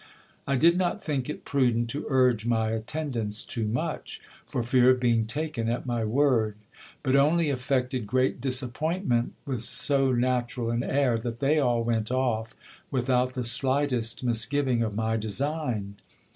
[0.47, 4.99] I did not think it prudent to urge my attendance too much, for fear of
[4.99, 6.55] being taken at my word;
[7.03, 12.55] but only affected great disappointment with so natural an air, that they all went off
[12.89, 15.97] without the slightest misgiving of my design.